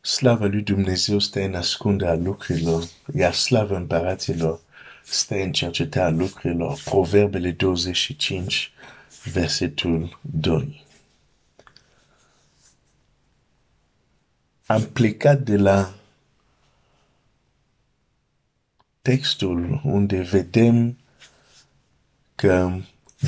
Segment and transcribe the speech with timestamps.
[0.00, 4.60] Slavă lui Dumnezeu stă în ascunderea lucrurilor, iar slavă împăraților
[5.04, 6.80] stă în cercetarea lucrurilor.
[6.84, 8.72] Proverbele 25,
[9.32, 10.86] versetul 2.
[14.66, 15.94] Am plecat de la
[19.02, 20.98] textul unde vedem
[22.34, 22.80] că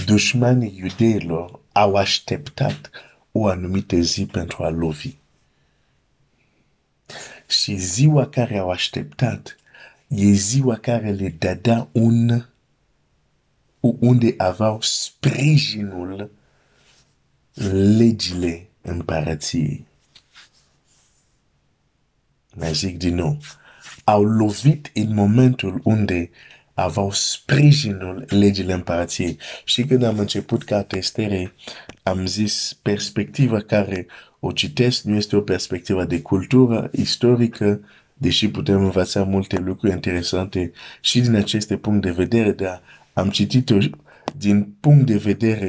[0.06, 2.90] dușmanii iudeilor au așteptat
[3.32, 5.20] o anumită zi pentru a lovi.
[7.52, 9.56] Și ziua care au așteptat
[10.08, 12.44] e ziua care le dădea un
[13.80, 16.30] unde aveau sprijinul
[17.96, 19.86] legile împărăției.
[22.54, 23.38] Mai zic din nou,
[24.04, 26.30] au lovit în momentul unde
[26.82, 29.38] aveau sprijinul legile împărăției.
[29.64, 31.52] Și când am început ca testere,
[32.02, 34.06] am zis perspectiva care
[34.40, 37.80] o citesc nu este o perspectivă de cultură istorică,
[38.14, 43.76] deși putem învăța multe lucruri interesante și din aceste punct de vedere, dar am citit-o
[44.36, 45.68] din punct de vedere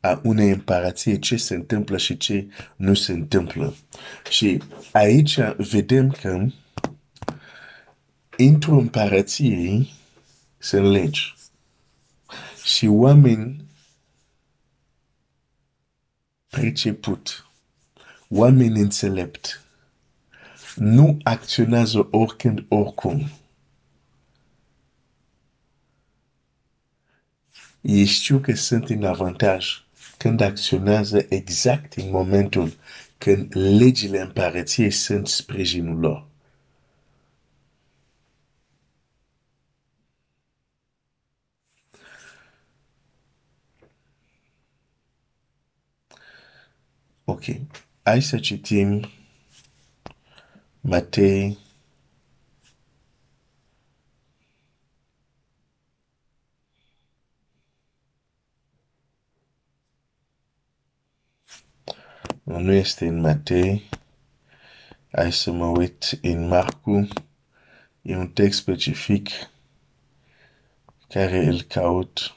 [0.00, 3.74] a unei împărație ce se întâmplă și ce nu se întâmplă.
[4.30, 6.46] Și aici vedem că
[8.36, 9.86] într-o împărație
[10.64, 11.34] sunt legi.
[12.62, 13.64] Și oameni
[16.46, 17.46] priceput,
[18.28, 19.64] oameni înțelept,
[20.74, 23.30] nu acționează oricând, oricum.
[27.80, 29.84] Ei știu că sunt în avantaj
[30.16, 32.76] când acționează exact în momentul
[33.18, 36.33] când legile împărăției sunt sprijinul lor.
[47.24, 47.44] Ok.
[48.02, 49.10] Hai să citim
[50.80, 51.58] Matei
[62.44, 63.88] Nu este în Matei.
[65.10, 67.08] Hai să mă uit în Marcu.
[68.02, 69.28] E un text specific
[71.08, 72.34] care îl caut.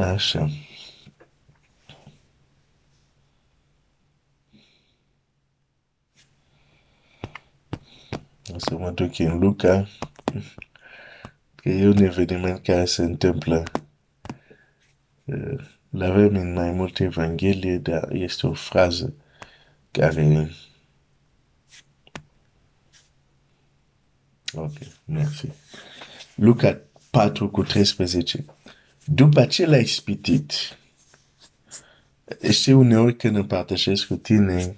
[0.00, 0.50] Așa.
[8.52, 9.88] O să mă duc în Luca,
[11.54, 13.62] că e un eveniment care se întâmplă.
[15.90, 19.14] L-avem în mai multe evanghelie, dar este o frază
[19.90, 20.50] care...
[24.52, 25.48] Ok, mersi.
[26.34, 26.80] Luca
[27.10, 28.44] 4 cu 13.
[29.04, 30.52] După ce l-ai ispitit,
[32.50, 34.76] știi uneori când împărtășesc cu tine,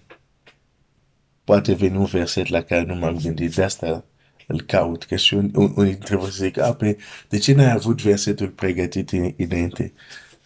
[1.44, 4.04] poate veni un verset la care nu m-am gândit, de asta
[4.46, 6.96] îl caut, că și unii trebuie să zic, a, pe,
[7.28, 9.92] de ce n-ai avut versetul pregătit înainte?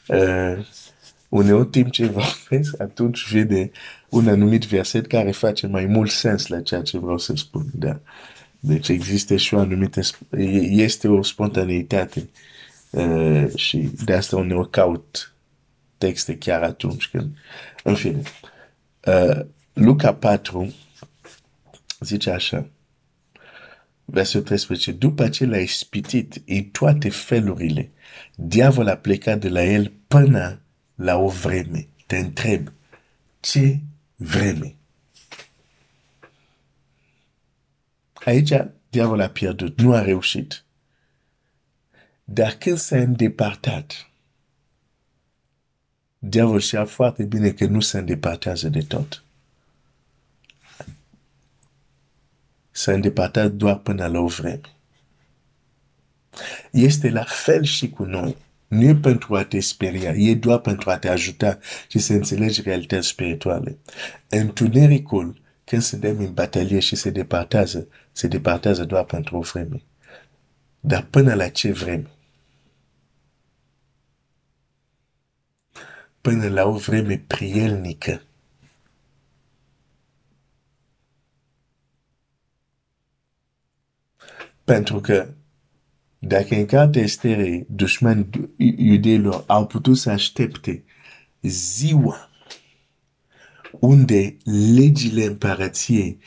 [0.09, 0.67] Uh,
[1.29, 3.71] uneori timp ce vorbesc, atunci vede
[4.09, 7.67] un anumit verset care face mai mult sens la ceea ce vreau să spun.
[7.75, 8.01] Da.
[8.61, 10.01] Deci există și o anumită,
[10.71, 12.21] este o spontaneitate.
[12.21, 12.56] Uh,
[13.55, 15.35] și de asta uneori caut
[15.99, 17.37] texte chiar atunci când...
[17.83, 18.23] În fine,
[19.05, 20.75] uh, Luca 4
[22.01, 22.69] zice așa,
[24.05, 27.91] versetul 13, după ce l-a ispitit în toate felurile,
[28.35, 30.61] diavolul a plecat de la el până
[30.95, 31.89] la o vreme.
[32.07, 32.73] Te întreb,
[33.41, 33.79] ce
[34.17, 34.75] vreme?
[38.13, 38.53] Aici
[38.89, 40.65] diavolul a pierdut, nu a reușit.
[42.29, 44.11] Dar când s-a îndepărtat,
[46.19, 49.25] diavolul știa foarte bine că nu se îndepărtează de tot.
[52.71, 54.61] S-a îndepărtat doar până la o vreme.
[56.71, 58.37] Este la fel și cu noi.
[58.67, 61.59] Nu e pentru a te speria, e doar pentru a te ajuta
[61.89, 63.79] și să înțelegi realități spirituale.
[64.29, 69.83] Întunericul, când suntem în batalie și se departează, se departează doar pentru o vreme.
[70.81, 72.11] Dar până la ce vreme?
[76.27, 78.23] Până la o vreme prielnică.
[84.65, 85.35] Pentru că
[86.19, 90.85] dacă în cartea Estere dușmani iudeilor au putut să aștepte
[91.43, 92.31] ziua
[93.71, 94.37] unde
[94.75, 96.19] legile împărăției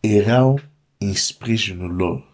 [0.00, 0.60] erau
[0.98, 2.32] în sprijinul lor,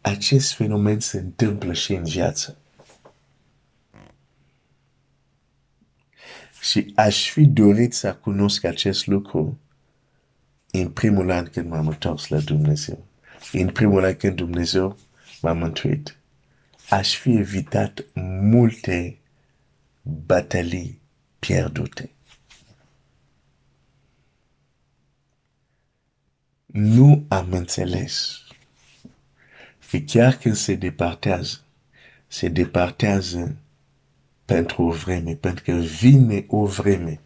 [0.00, 2.59] acest fenomen se întâmplă și în viață.
[6.60, 9.58] Și aș fi dorit să cunosc acest lucru
[10.70, 13.06] în primul an când m-am întors la Dumnezeu.
[13.52, 14.98] În primul an când Dumnezeu
[15.40, 16.16] m-a mântuit.
[16.90, 18.04] Aș fi evitat
[18.40, 19.18] multe
[20.02, 21.00] batalii
[21.38, 22.10] pierdute.
[26.66, 28.40] Nu am înțeles
[29.90, 31.60] că chiar când se departează,
[32.26, 33.56] se departează
[34.50, 37.20] pentru o vreme, pentru că vine o vreme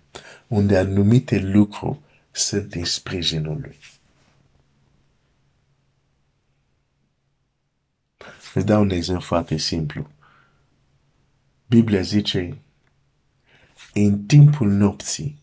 [0.47, 1.99] unde anumite lucruri
[2.31, 3.79] sunt în sprijinul lui.
[8.55, 10.11] Îți dau un exemplu foarte simplu.
[11.67, 12.59] Biblia zice,
[13.95, 15.43] în timpul nopții,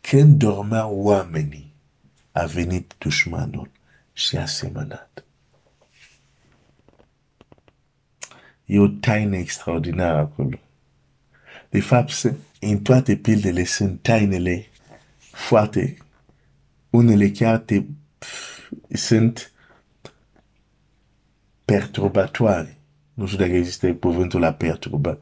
[0.00, 1.74] când dormeau oamenii,
[2.32, 3.70] a venit dușmanul
[4.12, 5.24] și a semănat.
[8.64, 10.58] E o taină extraordinară acolo.
[11.70, 14.66] De fapt, în toate pildele sunt tainele
[15.18, 15.96] foarte,
[16.90, 17.82] unele chiar te,
[18.88, 19.52] sunt
[21.64, 22.78] perturbatoare.
[23.14, 25.18] Nu știu dacă există cuvântul la perturba.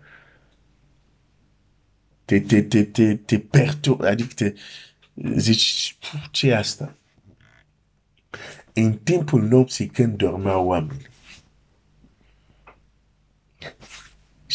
[2.24, 4.54] Te, te, te, te, te perturb, adică te
[5.36, 5.96] zici,
[6.30, 6.94] ce e asta?
[8.72, 11.06] În timpul nopții când dormeau oamenii,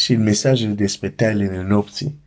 [0.04, 2.20] și în mesajele despre tainele nopții,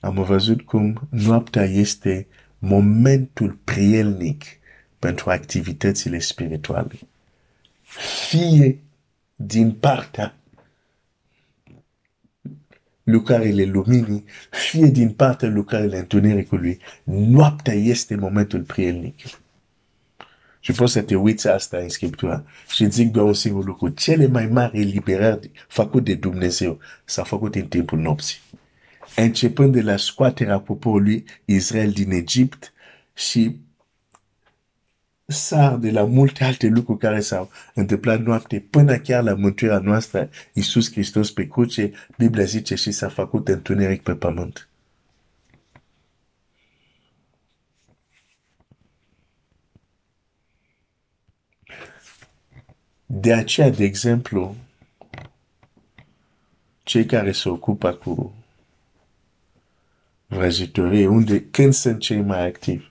[0.00, 2.26] am văzut cum noaptea este
[2.58, 4.44] momentul prielnic
[4.98, 6.98] pentru activitățile spirituale.
[8.28, 8.78] Fie
[9.34, 10.36] din partea
[13.02, 19.14] lucrările luminii, fie din partea lucrările întunericului, noaptea este momentul prielnic.
[20.60, 23.88] Și poți să te uiți asta în Scriptură și zic doar un singur lucru.
[23.88, 28.38] Cele mai mari eliberări făcute de Dumnezeu s-au făcut în timpul nopții.
[29.16, 32.72] Începând de la scoaterea poporului Israel din Egipt
[33.14, 33.56] și
[35.26, 40.30] sar de la multe alte lucruri care s-au întâmplat noapte până chiar la mântuirea noastră,
[40.52, 44.69] Iisus Hristos pe cruce, Biblia zice și s-a făcut întuneric pe pământ.
[53.12, 54.56] De aceea, de exemplu,
[56.82, 58.34] cei care se ocupă cu
[60.26, 62.84] vrăjitorie, unde, când sunt cei mai activi,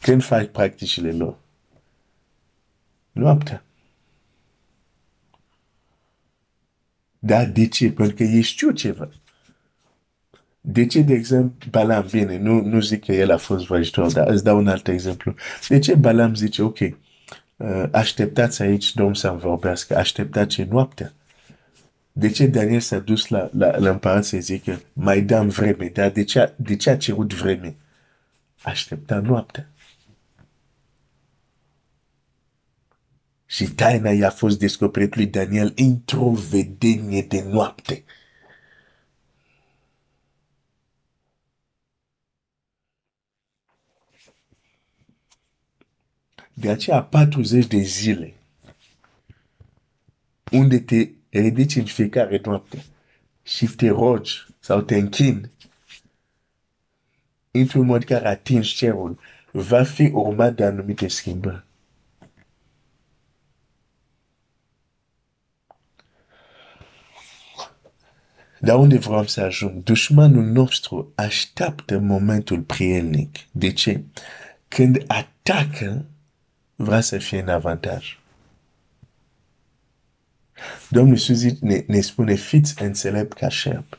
[0.00, 1.38] când fac practicile lor,
[3.12, 3.64] noaptea.
[7.18, 7.92] Dar de ce?
[7.92, 9.08] Pentru că ei știu ceva.
[10.60, 12.38] De ce, de exemplu, Balam vine?
[12.38, 15.34] Nu, nu zic că el a fost vrăjitor, dar îți dau un alt exemplu.
[15.68, 17.11] De ce Balam zice, ok, uh,
[17.90, 21.12] așteptați aici, Domnul să-mi vorbească, așteptați ce noaptea.
[22.12, 26.10] De ce Daniel s-a dus la, la, la împărat să zică, mai dăm vreme, dar
[26.10, 27.76] de ce, de ce a cerut vreme?
[28.62, 29.68] Aștepta noaptea.
[33.46, 38.04] Și taina i-a fost descoperit lui Daniel într-o vedenie de noapte.
[46.54, 48.34] De aceea 40 de zile
[50.52, 52.84] unde te ridici în fiecare noapte
[53.42, 55.50] și te rogi sau te închini
[57.50, 59.18] într-un mod care atingi cerul,
[59.50, 61.64] va fi urmat de anumite schimbări.
[68.60, 69.82] Dar unde vreau să ajung?
[69.82, 73.36] Dușmanul nostru așteaptă momentul prielnic.
[73.50, 74.04] De ce?
[74.68, 76.04] Când atacă,
[76.84, 78.18] vrea să fie în avantaj.
[80.88, 83.98] Domnul Iisus ne, ne spune, fiți înțelept ca șerp.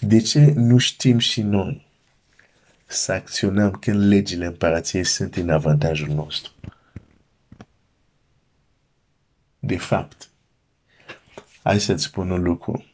[0.00, 1.86] De ce nu știm și noi
[2.86, 6.52] să acționăm când legile împărației sunt în avantajul nostru?
[9.58, 10.30] De fapt,
[11.62, 12.84] hai să-ți spun un lucru.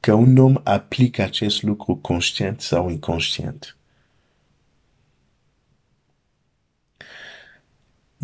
[0.00, 3.76] Că un om aplică acest lucru conștient sau inconștient.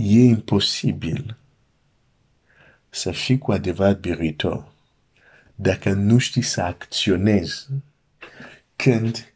[0.01, 1.37] e imposibil
[2.89, 4.73] să fii cu adevărat biruitor
[5.55, 7.67] dacă nu știi să acționezi
[8.77, 9.33] când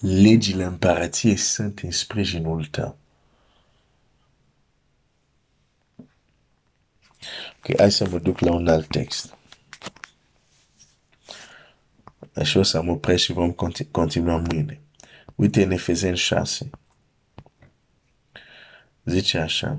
[0.00, 2.98] legile împărăției sunt în sprijinul tău.
[7.56, 9.36] Ok, hai să mă duc la un alt text.
[12.34, 13.52] Așa o să mă opresc și vom
[13.90, 14.80] continua mâine.
[15.34, 16.70] Uite în Efezeni 6.
[19.04, 19.78] Zice așa.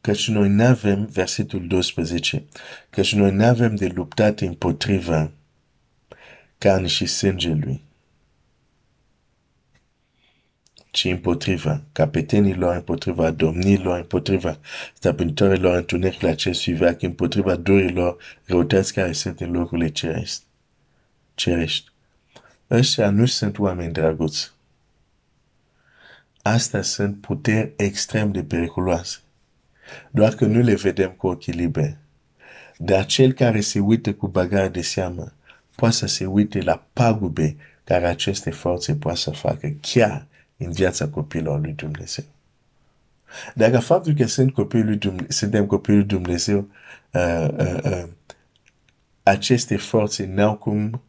[0.00, 2.44] Căci noi nu avem, versetul 12,
[2.90, 5.30] căci noi nu avem de luptat împotriva
[6.58, 7.82] carne și sângelui,
[10.90, 14.58] ci împotriva capetenilor, împotriva domnilor, împotriva
[14.94, 20.44] stăpânitorilor întunericului acestui veac, împotriva durilor răutăți care sunt în locurile cerești.
[21.34, 21.90] cerești.
[22.70, 24.52] Ăștia nu sunt oameni drăguți.
[26.42, 29.18] Astea sunt puteri extrem de periculoase.
[30.10, 31.96] Doar că nu le vedem cu ochii liberi.
[32.76, 35.32] Dar cel care se uită cu bagare de seamă
[35.74, 41.08] poate să se uite la pagube care aceste forțe poate să facă chiar în viața
[41.08, 42.24] copiilor lui Dumnezeu.
[43.54, 46.68] Dacă faptul că sunt copiii lui Dumnezeu, suntem copiii lui Dumnezeu,
[47.12, 48.04] uh, uh, uh,
[49.22, 51.02] aceste forțe n-au cum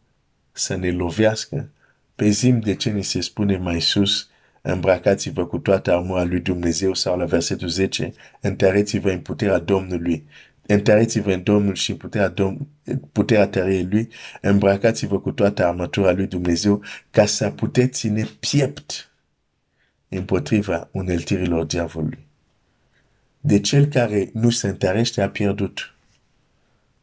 [0.52, 1.68] să ne lovească,
[2.14, 4.28] pe zim de ce ni se spune mai sus,
[4.62, 10.26] îmbrăcați-vă cu toată armura lui Dumnezeu sau la versetul 10, întăreți-vă în puterea Domnului,
[10.66, 12.56] întăreți-vă în Domnul și în puterea, Dom
[13.12, 14.08] puterea tăriei lui,
[14.40, 19.12] îmbrăcați-vă cu toată armătura lui Dumnezeu ca să puteți ține piept
[20.08, 22.26] împotriva uneltirilor diavolului.
[23.40, 25.94] De cel care nu se întărește a pierdut.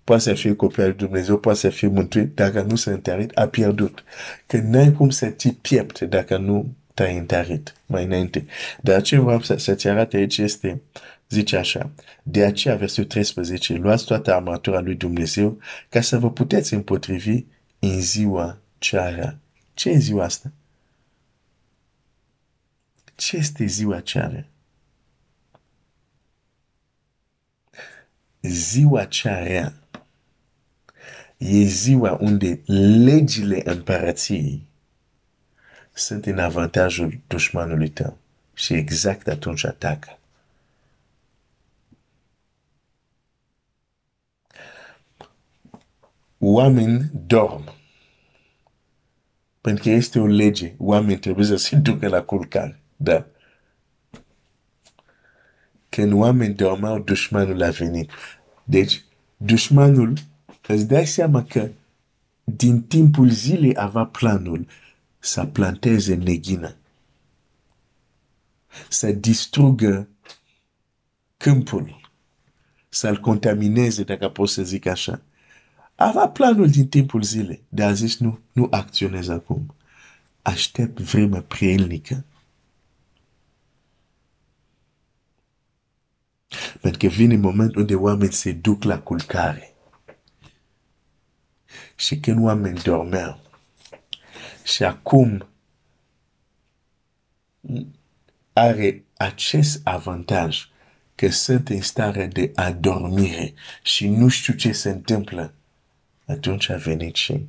[0.03, 3.47] Poate să fie copil lui Dumnezeu, poate să fie mântuit, dacă nu se întărit, a
[3.47, 4.03] pierdut.
[4.45, 8.45] Că n-ai cum să ții piept dacă nu te-ai întărit mai înainte.
[8.81, 10.81] Dar ce vreau să, să-ți arate aici este,
[11.29, 11.91] zice așa,
[12.23, 17.43] de aceea versetul 13, luați toată armatura lui Dumnezeu ca să vă puteți împotrivi
[17.79, 19.37] în ziua ceara.
[19.73, 20.51] Ce e ziua asta?
[23.15, 24.47] Ce este ziua ceară?
[28.41, 29.73] Ziua ceară
[31.37, 32.61] e ziua unde
[33.03, 34.68] legile împărăției
[35.99, 38.17] sunt în avantajul dușmanului tău
[38.53, 40.19] și exact atunci atacă.
[46.37, 47.73] Oameni dorm.
[49.61, 52.79] Pentru că este o lege, oamenii trebuie să se ducă la culcare.
[52.95, 53.25] Da.
[55.89, 58.11] Când oameni dormeau, dușmanul a venit.
[58.63, 59.03] Deci,
[59.37, 60.13] dușmanul,
[60.67, 61.69] îți dai seama că
[62.43, 64.67] din timpul zilei avea planul
[65.19, 66.75] să planteze neghină,
[68.89, 70.07] să distrugă
[71.37, 72.11] câmpul,
[72.89, 75.21] să-l contamineze, dacă pot să zic așa.
[75.95, 79.75] Avea planul din timpul zilei, dar a zis nu, nu acționez acum.
[80.41, 82.25] Aștept vremea prielnică
[86.81, 89.73] Pentru că vine momentul unde oamenii se duc la culcare.
[91.95, 93.39] Și când oamenii dormeau,
[94.63, 95.47] și acum
[98.53, 100.69] are acest avantaj
[101.15, 103.53] că sunt în stare de adormire
[103.83, 105.53] și nu știu ce se întâmplă,
[106.25, 107.47] atunci a venit și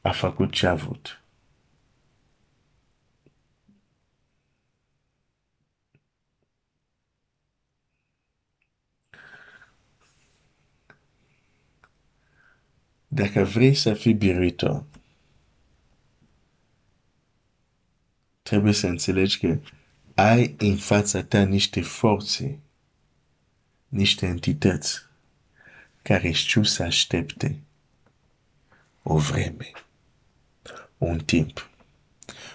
[0.00, 1.22] a făcut ce a vrut.
[13.06, 14.84] Dacă vrei să fii biruitor,
[18.52, 19.58] trebuie să înțelegi că
[20.14, 22.58] ai în fața ta niște forțe,
[23.88, 25.02] niște entități
[26.02, 27.58] care știu să aștepte
[29.02, 29.70] o vreme,
[30.98, 31.70] un timp,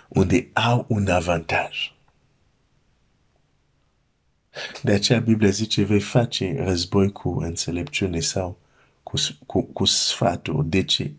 [0.07, 1.93] unde au un avantaj.
[4.83, 8.59] De aceea Biblia zice, vei face război cu înțelepciune sau
[9.03, 10.69] cu, cu, cu sfatul.
[10.69, 11.11] De ce?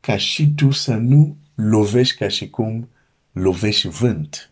[0.00, 2.88] Ca și tu să nu lovești ca și cum
[3.32, 4.50] lovești vânt.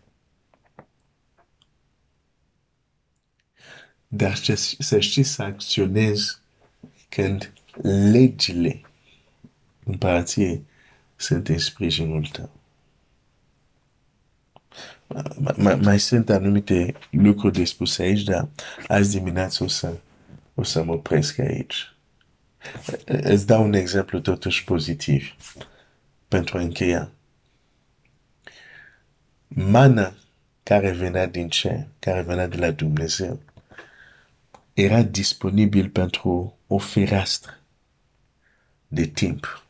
[4.08, 4.34] Dar
[4.78, 6.38] să știi să acționezi
[7.08, 7.52] când
[8.12, 8.80] legile
[9.84, 10.64] împărăției
[11.16, 12.50] sunt în sprijinul tău.
[15.80, 18.48] Mai sunt anumite lucruri de spus aici, dar
[18.88, 19.98] azi dimineață o să
[20.60, 21.94] o să mă opresc aici.
[23.04, 25.34] Îți dau un exemplu totuși pozitiv
[26.28, 27.12] pentru a încheia.
[29.54, 30.14] Mana
[30.62, 33.40] care venea din cer, care venea de la Dumnezeu,
[34.74, 37.58] era disponibil pentru o fereastră
[38.88, 39.64] de timp.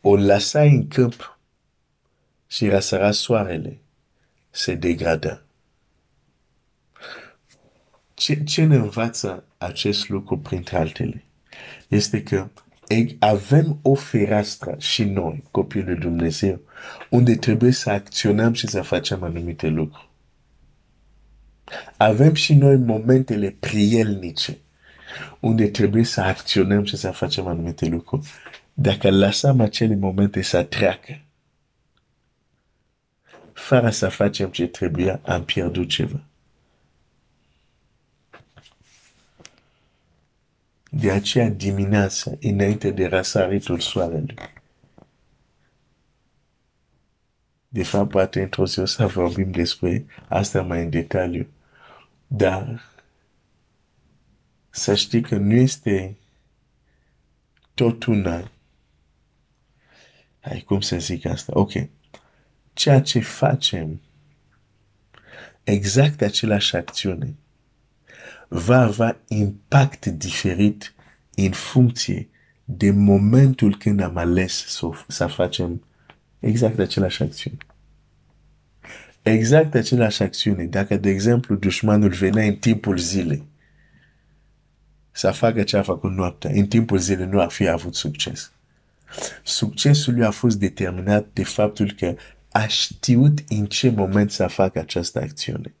[0.00, 1.38] O lăsa în câmp
[2.46, 3.78] și răsăra soarele,
[4.50, 5.42] se degrada.
[8.14, 11.24] Ce, ce ne învață acest lucru printre altele?
[11.88, 12.48] Este că
[13.18, 16.60] avem o fereastră și noi, copiii lui Dumnezeu,
[17.10, 20.08] unde trebuie să acționăm și să facem anumite lucruri.
[21.96, 24.58] Avem și noi momentele prielnice,
[25.40, 28.28] unde trebuie să acționăm și să facem anumite lucruri.
[28.74, 31.20] Dacă lăsăm acele momente să treacă,
[33.52, 36.24] fără să facem ce trebuia, am pierdut ceva.
[40.90, 44.34] De aceea dimineața, înainte de răsaritul soarelui.
[47.68, 51.46] De fapt, poate într-o zi o să vorbim despre asta mai în detaliu.
[52.26, 52.82] Dar
[54.70, 56.16] să știi că nu este
[57.74, 58.50] tot una.
[60.40, 61.52] Hai, cum să zic asta?
[61.54, 61.72] Ok.
[62.72, 64.00] Ceea ce facem,
[65.64, 67.34] exact același acțiune,
[68.52, 70.94] va avea impact diferit
[71.34, 72.28] în funcție
[72.64, 75.84] de momentul când am ales să, să facem
[76.38, 77.56] exact același acțiune.
[79.22, 80.64] Exact același acțiune.
[80.64, 83.44] Dacă, de exemplu, dușmanul venea în timpul zilei
[85.10, 88.52] să facă ce a făcut noaptea, în timpul zilei nu ar fi avut succes.
[89.44, 92.14] Succesul lui a fost determinat de faptul că
[92.50, 95.74] a știut în ce moment să facă această acțiune.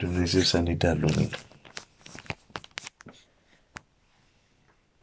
[0.00, 1.36] Dumnezeu să ne dea lumină.